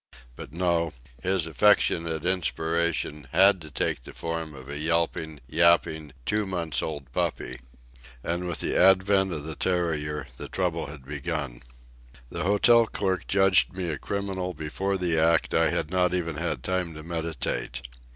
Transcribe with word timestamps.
But 0.35 0.51
no; 0.51 0.93
his 1.21 1.45
affectionate 1.45 2.25
inspiration 2.25 3.27
had 3.31 3.61
to 3.61 3.69
take 3.69 4.01
the 4.01 4.15
form 4.15 4.55
of 4.55 4.67
a 4.67 4.79
yelping, 4.79 5.41
yapping 5.47 6.11
two 6.25 6.47
months' 6.47 6.81
old 6.81 7.11
puppy. 7.13 7.59
And 8.23 8.47
with 8.47 8.61
the 8.61 8.75
advent 8.75 9.31
of 9.31 9.43
the 9.43 9.53
terrier 9.53 10.25
the 10.37 10.49
trouble 10.49 10.87
had 10.87 11.05
begun. 11.05 11.61
The 12.31 12.41
hotel 12.45 12.87
clerk 12.87 13.27
judged 13.27 13.73
me 13.75 13.89
a 13.89 13.99
criminal 13.99 14.55
before 14.55 14.97
the 14.97 15.19
act 15.19 15.53
I 15.53 15.69
had 15.69 15.91
not 15.91 16.15
even 16.15 16.37
had 16.37 16.63
time 16.63 16.95
to 16.95 17.03
meditate. 17.03 17.87